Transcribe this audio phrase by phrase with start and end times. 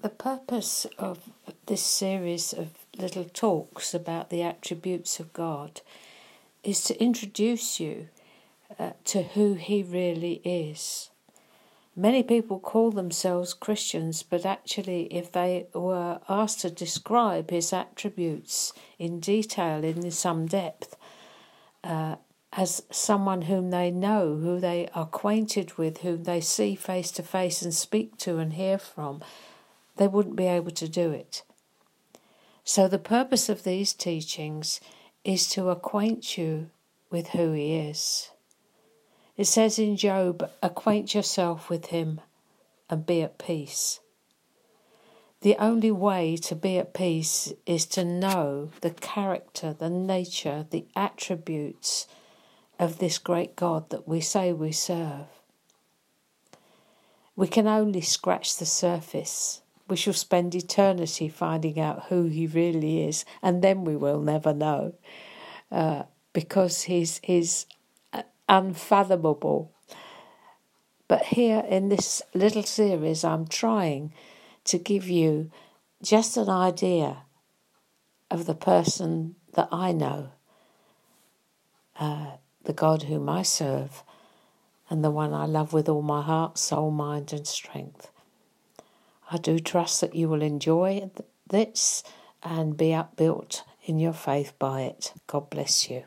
[0.00, 1.30] the purpose of
[1.66, 5.80] this series of little talks about the attributes of God
[6.62, 8.08] is to introduce you
[8.78, 11.10] uh, to who He really is.
[11.96, 18.72] Many people call themselves Christians, but actually, if they were asked to describe His attributes
[19.00, 20.96] in detail, in some depth,
[21.82, 22.16] uh,
[22.52, 27.22] as someone whom they know, who they are acquainted with, whom they see face to
[27.22, 29.20] face and speak to and hear from,
[29.98, 31.42] they wouldn't be able to do it.
[32.64, 34.80] So, the purpose of these teachings
[35.24, 36.70] is to acquaint you
[37.10, 38.30] with who He is.
[39.36, 42.20] It says in Job, acquaint yourself with Him
[42.90, 44.00] and be at peace.
[45.40, 50.86] The only way to be at peace is to know the character, the nature, the
[50.96, 52.08] attributes
[52.78, 55.26] of this great God that we say we serve.
[57.36, 63.04] We can only scratch the surface we shall spend eternity finding out who he really
[63.04, 64.94] is, and then we will never know,
[65.72, 67.66] uh, because he's he's
[68.12, 69.72] uh, unfathomable.
[71.08, 74.12] But here in this little series, I'm trying
[74.64, 75.50] to give you
[76.02, 77.24] just an idea
[78.30, 80.30] of the person that I know,
[81.98, 82.32] uh,
[82.64, 84.04] the God whom I serve,
[84.90, 88.10] and the one I love with all my heart, soul, mind, and strength.
[89.30, 91.10] I do trust that you will enjoy
[91.48, 92.02] this
[92.42, 95.12] and be upbuilt in your faith by it.
[95.26, 96.04] God bless you.